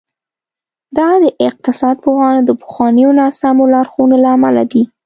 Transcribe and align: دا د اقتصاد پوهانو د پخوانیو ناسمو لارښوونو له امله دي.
دا 0.97 1.09
د 1.23 1.25
اقتصاد 1.47 1.95
پوهانو 2.03 2.41
د 2.45 2.51
پخوانیو 2.61 3.15
ناسمو 3.19 3.63
لارښوونو 3.73 4.15
له 4.23 4.29
امله 4.37 4.63
دي. 4.71 4.83